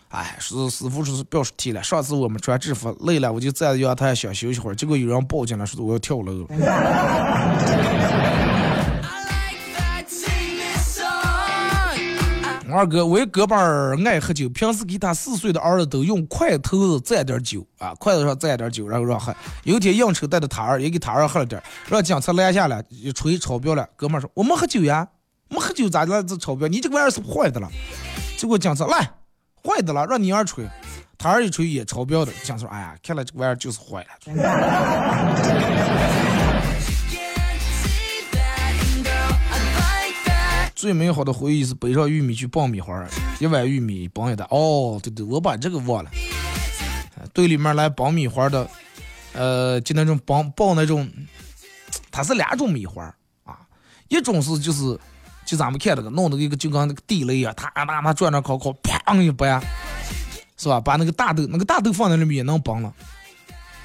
[0.10, 1.84] 哎，是师傅说是表示体了。
[1.84, 6.46] 上次我们穿制服累了，我就站在阳台想休息会儿，结果有人报警了，说我要跳楼了。
[6.50, 6.56] 我。
[12.74, 19.34] 二哥，我一哥们儿爱喝酒，平时给他四岁的儿子都用筷头子蘸点酒啊，筷子上蘸点酒，然后让喝。
[19.64, 23.88] 有一天应酬带着他儿也给他儿喝了点，让警察拦下来，一吹超标了。
[23.96, 25.08] 哥们儿说：“我没喝酒呀，
[25.56, 26.68] 没喝酒咋的这超标？
[26.68, 27.70] 你这个玩意儿是坏的了。”
[28.38, 29.00] 结果警察来，
[29.64, 30.68] 坏的了，让你儿吹。
[31.18, 32.32] 他儿一吹也超标的。
[32.44, 34.10] 警察说：“哎呀，看来这玩意儿就是坏了。
[40.76, 43.04] ”最美好的回忆是背上玉米去爆米花，
[43.40, 44.46] 一碗玉米崩一袋。
[44.52, 46.12] 哦，对对，我把这个忘了。
[47.34, 48.70] 队里面来爆米花的，
[49.34, 51.10] 呃，就那种爆爆那种，
[52.12, 53.04] 它是两种米花
[53.46, 53.60] 啊，
[54.10, 55.00] 一种是就是
[55.46, 59.62] 就咱们看那个弄那个一个就跟那个地雷啊，他他他转转烤烤，砰一掰，
[60.58, 60.80] 是吧？
[60.82, 62.94] 把那个大豆那个大豆放在里面也能崩了，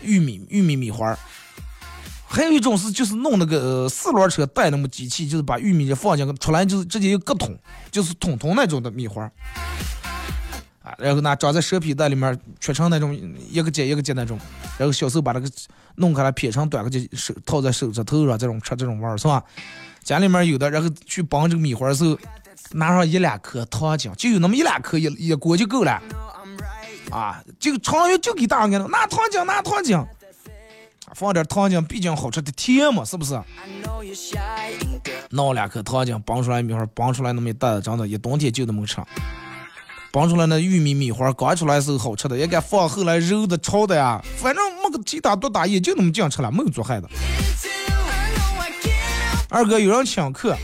[0.02, 1.16] 玉米玉米米花。
[2.32, 7.58] 还有一种是，就是弄那个四轮车带那么机器，就是把玉米就放进去，出来就是直接一个桶，
[7.90, 9.24] 就是桶桶那种的米花
[10.84, 13.12] 啊，然后呢装在蛇皮袋里面，切成那种
[13.50, 14.38] 一个节一个节那种，
[14.78, 15.50] 然后小时候把那个
[16.00, 19.44] 弄开了撇成短个就，手套在手指头上，这种吃这种味儿是吧？
[20.02, 22.18] 家里面有的，然后去帮这个米花的时候，
[22.72, 26.02] 拿上一两颗糖浆，就有那么一两颗，一一锅就够了
[27.10, 30.06] 啊，就长月就给大人拿糖浆，拿糖浆。
[31.14, 33.38] 放点糖浆，毕竟好吃的甜嘛，是不是？
[35.30, 38.96] 弄两颗糖浆，崩出来米花，崩出来那么一袋子，真的，一冬天就那么吃。
[40.12, 47.08] 崩出来那玉米米花，刚出来时候好吃的，也敢放后来揉的、炒的呀，反正没个其他多大，也就那么讲吃了，没有做害的。
[49.48, 50.56] 二哥有人请客，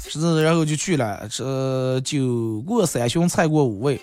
[0.00, 4.00] 是然后就去了，这酒过三巡，菜过五味。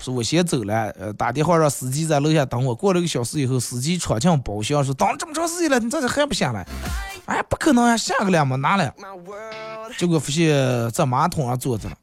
[0.00, 2.72] 是我先走了，呃，打电话让司机在楼下等我。
[2.72, 6.64] 过了一个小时以后，司机闯进包厢说：“等这么长时间了，你咋还不下来？”
[7.26, 8.94] 哎，不可能呀，下个了嘛，拿来。
[9.98, 10.48] 结果发现
[10.92, 11.96] 在马桶上坐着了，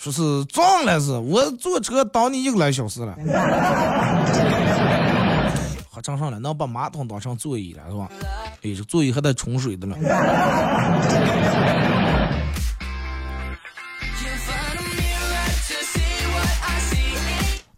[0.00, 3.14] 说是撞了是，我坐车等你一个来小时了。
[5.90, 8.08] 还正上了，能把马桶当成座椅了是吧？
[8.62, 9.94] 哎，这座椅还带冲水的了。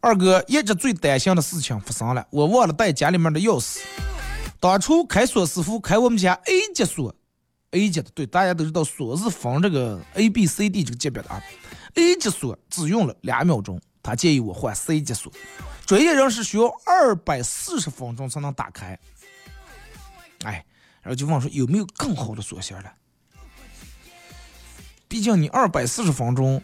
[0.00, 3.80] 二哥一直最担心的事情发生了，我忘了带家里面的钥匙。
[4.61, 7.12] 当初开锁师傅开我们家 A 级锁
[7.72, 11.42] ，A 级的，对，大家都知道锁是分这个 A、B、C、D 这个级别的啊。
[11.94, 15.33] A 级锁只用了两秒钟，他建议我换 C 级锁，
[15.87, 18.98] 专业人士需要二百四十分钟才能打开。
[20.44, 20.64] 哎，
[21.02, 22.92] 然后就问说有没有更好的锁芯了？
[25.09, 26.62] 毕竟你二百四十分钟，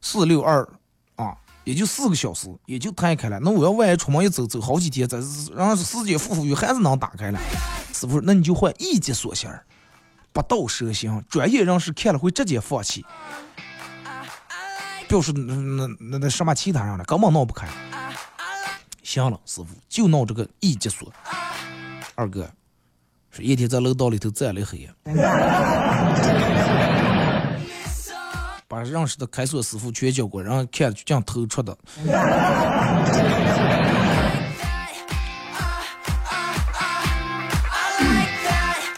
[0.00, 0.68] 四六二
[1.16, 1.36] 啊。
[1.64, 3.38] 也就四个小时，也就弹开了。
[3.38, 5.22] 那我要万一出门一走，走好几天，咱
[5.54, 7.38] 然后时间复复又还是能打开了。
[7.94, 9.48] 师傅，那你就换一级锁芯，
[10.32, 13.06] 不到蛇形，专业人士看了会直接放弃，
[15.12, 17.68] 就是那那那什么其他人了，根本闹不开。
[19.02, 21.12] 行了，师傅就闹这个一级锁。
[22.14, 22.50] 二哥，
[23.30, 24.88] 是一天在楼道里头站了一黑。
[28.66, 31.76] 把认识的开锁师傅全叫过，然后看这样偷出的。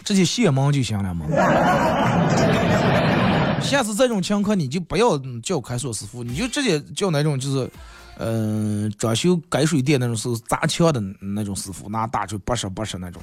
[0.05, 1.27] 直接卸门就行了嘛。
[3.65, 7.71] 下次这种情况你就不要叫开锁师傅，你就直接叫那种就是，
[8.19, 13.21] 嗯，装修改水电那种是砸墙的那种师傅，拿大锤不实不实那种。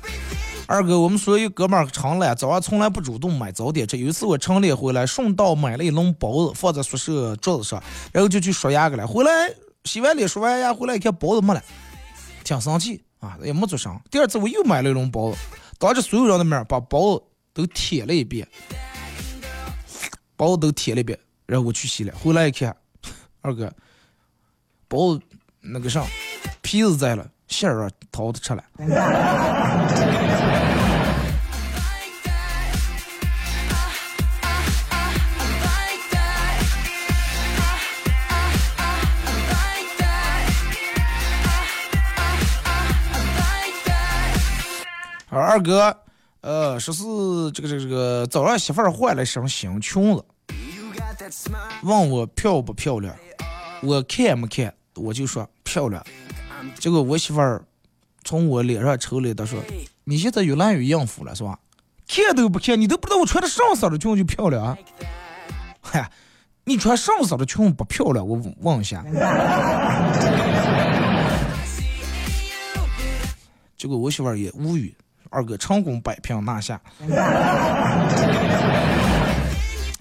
[0.68, 3.98] 二哥，我们所有哥们儿常来，早上从来不主动买早点吃。
[3.98, 9.06] 有一次我晨练回来，顺道买了一笼包子，放在宿舍桌子上，然后就去刷牙去了。
[9.06, 9.32] 回来
[9.84, 11.62] 洗完脸刷完牙回来一看包子没了，
[12.44, 14.00] 挺生气啊，也没做声。
[14.10, 15.38] 第二次我又买了一笼包子，
[15.78, 18.48] 当着所有人的面把包子都舔了一遍，
[20.42, 22.12] 包子都舔了一遍，然后我去洗了。
[22.16, 22.76] 回来一看，
[23.42, 23.72] 二哥，
[24.88, 25.22] 包子
[25.60, 26.04] 那个啥，
[26.64, 28.64] 皮子在了，馅儿啊掏的吃了。
[45.30, 45.96] 二哥，
[46.42, 47.04] 呃，说是
[47.52, 50.26] 这个这个这个，早上媳妇儿换了一身新裙子，
[51.84, 53.16] 问我漂不漂亮，
[53.82, 56.04] 我看没看，我就说漂亮。
[56.78, 57.64] 结果我媳妇儿
[58.24, 59.60] 从我脸上抽了一刀，说
[60.04, 61.58] ：“你现在越来越应付了，是吧？
[62.08, 64.78] 看都不看，你都不知道我穿的上色的裙就漂亮啊！
[65.80, 66.12] 嗨，
[66.66, 69.04] 你穿上色的裙不漂亮，我问一下。
[73.78, 74.94] 结果我媳妇儿也无语，
[75.30, 76.80] 二哥成功摆平拿下。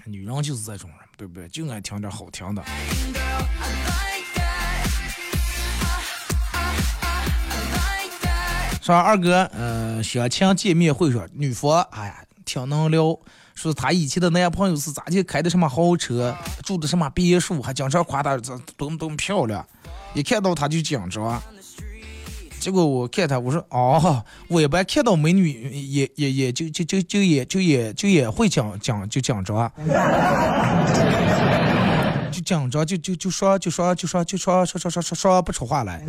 [0.05, 0.89] 女人就是这种，
[1.21, 1.47] 对不对？
[1.49, 2.63] 就爱听点好听的。
[8.81, 13.15] 说二哥，嗯、相亲见面会上，女方哎呀挺能聊，
[13.53, 19.63] 说她以前的男朋友是咋地开的什么豪车，住的什么别墅，还经常夸她这多么多么漂亮，
[20.15, 21.39] 一看到她就紧张。
[22.61, 29.71] 结果我看她，我说哦，我一般看到美女也也也就就就就也就也就也会讲讲就讲着，
[32.31, 36.03] 就讲着就就就说就说就说就说说说说说说不出话来。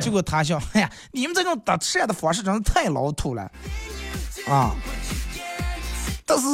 [0.00, 3.42] 结果他想，哎呀，你们这种搭讪的方式真是太老土了，
[4.48, 4.74] 啊！
[6.24, 6.46] 但是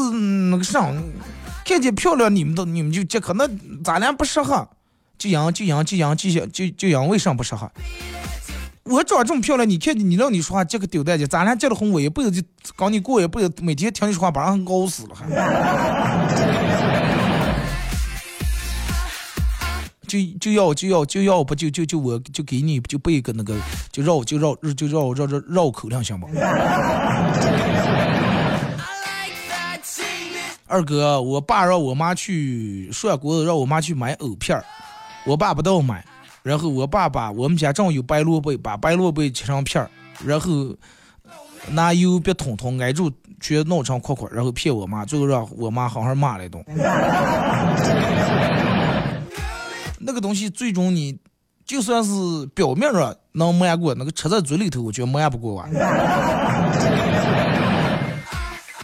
[0.50, 0.92] 那个啥，
[1.64, 4.68] 看见漂亮你们都你们就接可能咱俩不适合，
[5.22, 7.70] 就因就因就因就因就就因为啥不适合？
[8.84, 12.42] 我长这么漂亮，你看你让你说话这个丢蛋去，咱俩结了婚，我一辈子就
[12.74, 15.24] 跟你过一辈子，每天听你说话把人熬死了还。
[20.08, 23.56] 就就要就要就要不就就就我就给你就背个那个
[23.92, 26.26] 就绕就绕就绕绕绕绕口令行不？
[30.66, 34.64] 二哥，我爸让我妈去涮锅子，让我妈去买藕片儿，
[35.24, 36.04] 我爸不倒买，
[36.42, 39.88] 然后我爸把我们家正有白萝卜，把白萝卜切成片儿，
[40.24, 40.74] 然后
[41.68, 43.10] 拿油别捅捅挨住，
[43.40, 46.64] 全弄成块块，然后骗我妈，最后让我妈好好骂了一顿。
[50.00, 51.16] 那个东西最终你
[51.64, 52.10] 就算是
[52.54, 55.68] 表面上能瞒过，那个吃在嘴里头，我觉得瞒不过啊。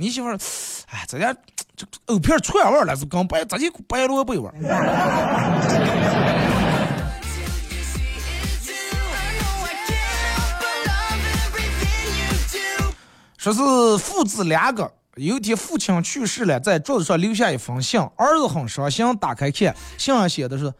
[0.01, 0.39] 你媳妇儿，
[0.91, 1.35] 哎，咱家
[1.75, 4.55] 这藕片串味儿了，是刚白，咱就白萝卜味儿？
[13.53, 20.73] 说是父子两个，有一天父亲去世了，在桌子上留下一封信，儿子很伤心，打开看，信上写的是。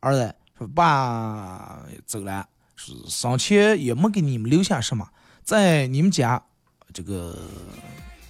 [0.00, 2.44] 儿子说：“爸走了，
[2.74, 5.08] 是生前也没给你们留下什么，
[5.44, 6.42] 在你们家
[6.92, 7.38] 这个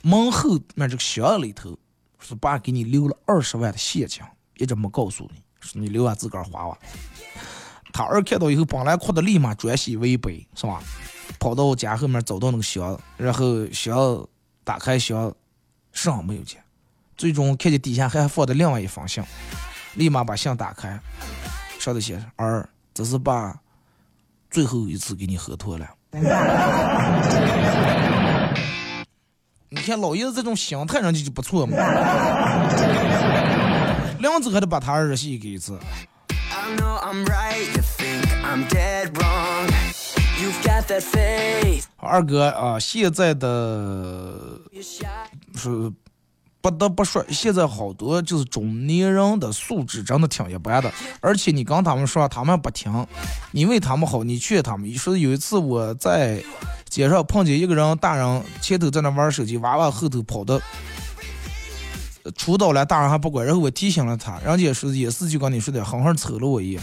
[0.02, 1.74] 门后面这个箱里头，
[2.18, 4.22] 是爸给你留了二十万的现金，
[4.58, 6.76] 一直没告诉你，说你留下自个儿花吧。”
[7.90, 10.82] 他儿看到以后，本来哭的立马转喜为悲，是吧？
[11.42, 14.24] 跑到家后面找到那个箱，然后箱
[14.62, 15.34] 打开箱，
[15.92, 16.62] 上没有钱，
[17.16, 19.20] 最终看见底下还放着另外一封信，
[19.94, 20.96] 立马把信打开。
[21.80, 23.58] 上头写着：“儿，这是爸
[24.52, 25.90] 最后一次给你喝脱了。”
[29.68, 31.76] 你看老爷子这种心态上去就不错嘛。
[34.20, 35.76] 两次还得把他儿戏给一次。
[36.52, 39.71] I'm not right to think I'm dead wrong
[41.96, 44.60] 二哥啊，现在的
[45.56, 45.92] 是。
[46.62, 50.88] 不得不说，现在好多就是中年人的素质真的挺一般的，
[51.20, 53.04] 而且你跟他们说，他们不听。
[53.50, 54.88] 你为他们好，你劝他们。
[54.88, 56.40] 你说有一次我在
[56.88, 60.62] 街上碰见一个人，大人前头在那玩手机，娃娃后头跑的
[62.36, 63.44] 出刀了，大人还不管。
[63.44, 66.80] 然后我提醒了他，人家说也是就跟你说的，狠狠瞅了我一眼。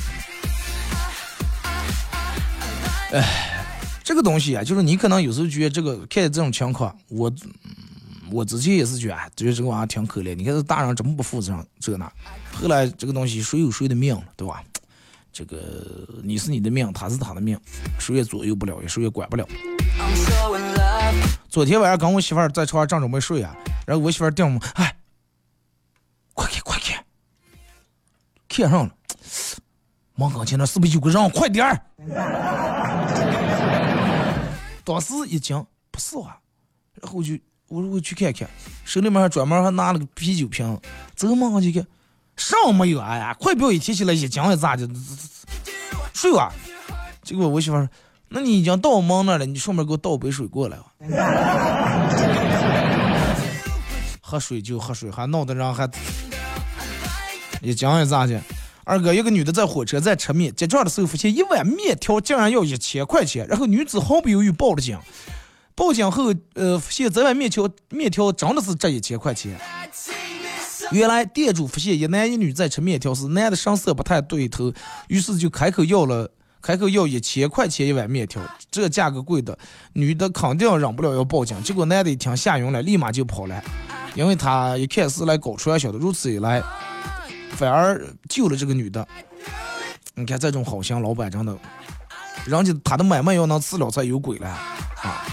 [3.12, 3.66] 哎，
[4.04, 7.32] 这个东西啊，就是你可能有时候觉得这个看这种情况，我。
[8.32, 10.36] 我之前也是觉得，觉得这个娃挺可怜。
[10.36, 12.06] 你看这大人这么不负责任，这个那。
[12.54, 14.64] 后来这个东西谁有谁的命，对吧？
[15.34, 15.58] 这个
[16.22, 17.60] 你是你的命，他是他的命，
[17.98, 19.44] 谁也左右不了，也谁也管不了。
[21.50, 23.56] 昨天晚上跟我媳妇儿在床上正准备睡啊，
[23.88, 24.96] 然后我媳妇儿盯我，哎，
[26.36, 27.04] 快看快看，
[28.48, 28.92] 看上了，
[30.14, 31.30] 门跟前那是不是有个人？
[31.32, 31.82] 快点儿！
[34.84, 36.38] 当时一惊，不是啊，
[37.02, 37.38] 然后就。
[37.72, 38.50] 我说我去看看，
[38.84, 40.76] 手里面还专门还拿了个啤酒瓶，
[41.16, 41.86] 走嘛我就看，
[42.36, 43.00] 啥没有？
[43.00, 44.90] 哎呀，快表一提起来一惊一咋的？
[46.12, 46.52] 水啊！
[47.22, 47.88] 结果我媳妇说
[48.30, 50.80] ：“那你已经到我门那了，你顺便给我倒杯水过来。”
[54.20, 55.88] 喝水就喝水，还闹得人还
[57.62, 58.42] 一惊一咋的？
[58.84, 64.98] 二哥，一个女的在火车站吃面，结账的时候发现一碗面条竟然要一千块钱，然后女子毫不犹豫报了警。
[65.76, 69.58] 报警后，呃，发现这碗面条面条真的是值一千块钱。
[70.92, 74.74] 原来店主发现一男一女在吃面条时，男的神色不太对头，
[75.08, 79.58] 于是就开口要了开口要一千块钱一碗面条，这价格贵的，
[79.94, 81.62] 女的肯定忍不了要报警。
[81.64, 83.64] 结果男的一听吓晕了，立马就跑了，
[84.16, 86.62] 因为他一看是来搞传销的，如此一来，
[87.60, 89.06] 反而救了这个女的。
[90.16, 91.54] 你看这种好心老板真的，
[92.46, 95.26] 人家他的买卖要能治了才有鬼了啊！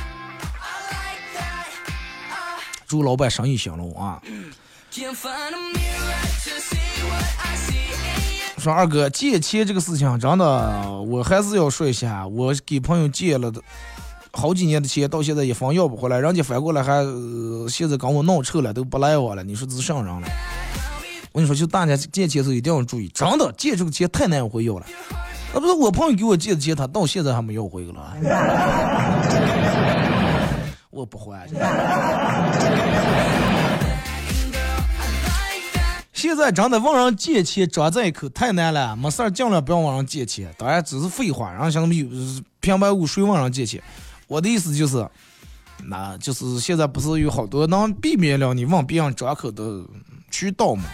[2.88, 4.20] 祝老板生意兴隆啊！
[8.58, 13.52] 说二哥借钱这个事情真的，我还是要说一下，我给朋友借了
[14.32, 17.04] 好几年的钱，到现在一分要不回来，人家反过来还、
[17.68, 20.28] 现在跟我闹臭了，都不赖我了，你说这是啥人了？
[21.37, 24.87] 我跟你说，就大家借钱时候一定要注意，真的借这个钱太难回要了。
[25.53, 28.16] 那不是我朋友给我借的钱，他到现在还没要回了。
[30.89, 31.47] 我不还。
[36.14, 40.51] 现在真的问人借钱张这一口太难了，没事儿尽量不要问人借钱。
[40.57, 42.07] 当然只是废话，然后像他们有
[42.61, 43.82] 平白无故谁问人借钱？
[44.26, 45.07] 我的意思就是，
[45.84, 49.84] 那就是现在不是有好多能避免了你问别人张口的
[50.30, 50.84] 渠道吗？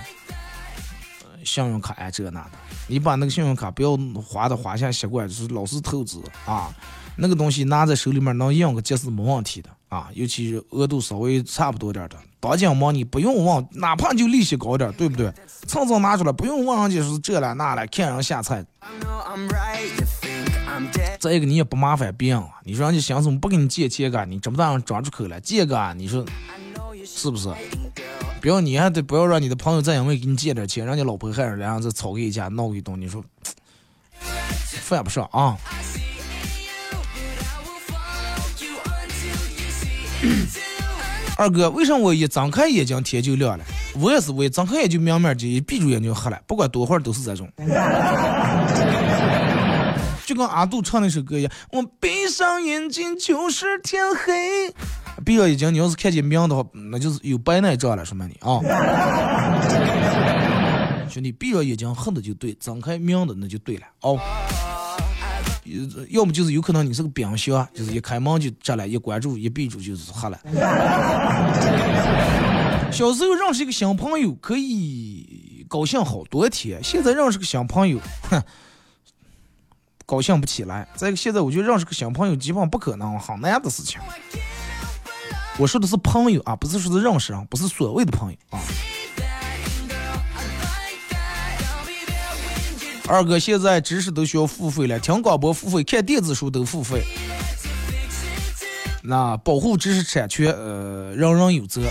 [1.45, 2.51] 信用卡呀这那的，
[2.87, 6.75] 你把那个信用卡不要花的花下习惯，就是老是透支啊。
[7.15, 15.31] 那个东西拿在手里面能用个急是没问题的啊，尤其是额度稍微差不多点的，当紧忙你不用问，哪怕就利息高点，对不对？
[15.67, 18.65] 蹭蹭拿出来，不用问人家是这了那了，看人下菜。
[21.21, 26.25] 再一个你也不麻烦别人啊，你说人家想怎么不给你借钱个，你这么大人张出口来借个，你说
[27.15, 27.49] 是不是？
[28.41, 33.25] 不要你还得不要让你的朋友再因为给你借点钱，让你老婆害人，然后再吵个一架闹个一顿，你说
[34.83, 35.57] 犯不上啊。
[41.39, 43.65] 二哥，为啥我一睁开眼睛天就亮了？
[44.01, 47.49] 我也是，我一睁开眼就明明就一闭住眼睛黑了，不管多会儿都是这种。
[50.25, 54.73] 就跟阿杜唱那首歌一样，我闭上眼睛就是天黑。
[55.25, 58.61] 闭上眼睛，你要是看见明的话，那就是有白内障了，说明你啊。
[61.09, 64.19] 兄弟，闭上眼睛黑的就对，睁开明的那就对了哦。
[66.11, 70.37] 要么就是有可能你是个冰箱，就是一开门就这了，一关住一闭住就是黑了。
[72.91, 77.99] 小时候认识一个新朋友可以高兴好多天，现在认识个新朋友，
[78.29, 78.43] 哼，
[80.05, 80.87] 高兴不起来。
[80.95, 83.99] 再一个，现在我觉得认识个新朋友基本上不可能，很难的事情。
[85.59, 88.59] 我说的是朋友啊，不是说是认识人，不是所谓的朋友啊。
[93.09, 97.05] 二哥，现在知识都需要付费了，听广播付费，看电子书都付费。
[99.03, 101.83] 那保护知识产权，呃，人人有责。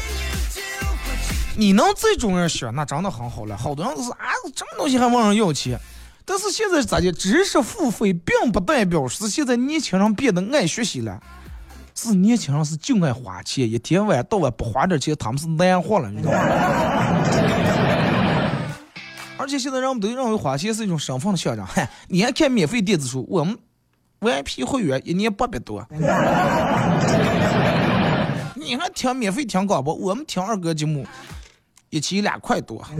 [1.56, 3.56] 你能这种人选，那真的很好了。
[3.56, 5.80] 好多人都是啊，这么东西还问人要钱。
[6.26, 7.12] 但是现在咋的？
[7.12, 11.22] 知识付费并不代表是现在年轻人变得爱学习了，
[12.04, 16.40] 是年轻人是就爱花钱，一天晚到晚不花点钱，他们是难活了，你知道吗？
[19.38, 21.64] 而且现在人们都认为花钱是一种身份的象征。
[21.64, 23.24] 嗨，你还看免费电子书？
[23.30, 23.56] 我们
[24.22, 25.88] VIP 会员一年八百多。
[28.56, 29.94] 你还听免费听广播？
[29.94, 31.06] 我们听二哥节目
[31.92, 32.84] 一期两块多。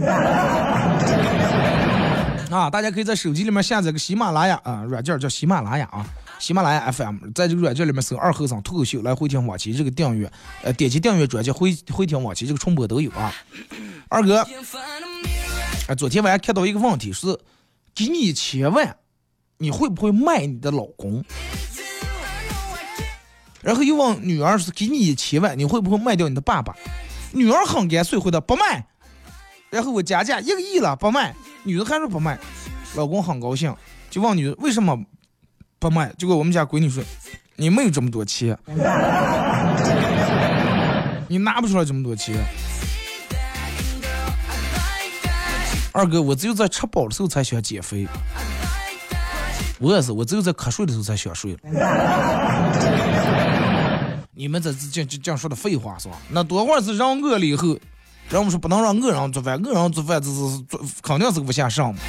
[2.50, 6.06] 啊，大家可以在手机里面下载个喜马拉雅啊软件，叫喜马拉雅啊，
[6.42, 10.28] 喜马拉雅 FM，在这个软件里面搜“二和尚脱口秀”来回听往期这个订阅，
[10.64, 13.32] 呃，点击订阅专辑回回听往期这个重播都有啊。
[14.08, 14.44] 二哥，
[15.86, 17.38] 哎，昨天晚上看到一个问题是，
[17.94, 18.96] 给你一千万，
[19.58, 21.24] 你会不会卖你的老公？
[23.60, 26.74] 然后又问女儿是给你一千万，你会不会卖掉你的爸爸？
[27.30, 28.84] 女儿很干脆回答不卖。
[29.70, 31.36] 然后我加价一个亿了，不卖。
[31.62, 32.36] 女的还是不卖，
[32.96, 33.72] 老公很高兴，
[34.10, 35.00] 就问女的为什么
[35.82, 36.12] 不卖。
[36.16, 37.02] 结果我们家闺女说，
[37.56, 38.56] 你没有这么多钱，
[41.26, 42.36] 你拿不出来这么多钱。
[45.90, 48.06] 二哥，我只有在吃饱的时候才想减肥。
[49.80, 51.58] 我也是，我只有在瞌睡的时候才想睡。
[54.30, 56.16] 你们这是这这这说的废话是吧？
[56.30, 57.76] 那多会儿是人饿了以后，
[58.30, 62.00] 人们说不能让饿人做饭，饿人做饭这是做肯定是个不下上嘛。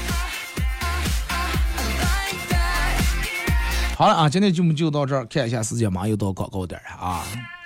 [3.95, 7.23] 好了啊，今天节目就到这儿，看一下时间，马上又到广告点了啊，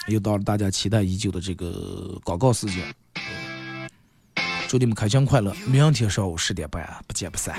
[0.08, 2.84] 又到了大家期待已久的这个广告时间。
[4.68, 7.56] 祝你们开心快乐，明天上午十点半不见不散。